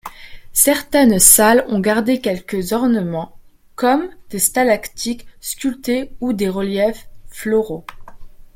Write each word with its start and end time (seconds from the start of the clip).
Certaines 0.53 1.19
salles 1.19 1.63
ont 1.69 1.79
gardé 1.79 2.21
quelques 2.21 2.71
ornements, 2.73 3.37
comme 3.75 4.09
des 4.31 4.39
stalactites 4.39 5.27
sculptées 5.41 6.09
ou 6.21 6.33
des 6.33 6.49
reliefs 6.49 7.07
floraux. 7.27 7.85